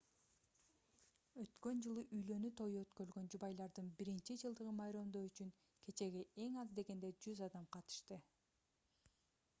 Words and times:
өткөн 1.43 1.83
жылы 1.87 2.03
үйлөнүү 2.19 2.51
тою 2.61 2.79
өткөрүлгөн 2.85 3.29
жубайлардын 3.35 3.93
биринчи 4.01 4.39
жылдыгын 4.45 4.81
майрамдоо 4.81 5.23
үчүн 5.29 5.53
кечеге 5.89 6.27
эң 6.47 6.61
аз 6.65 6.75
дегенде 6.81 7.15
100 7.31 7.41
адам 7.51 7.73
катышты 7.79 8.23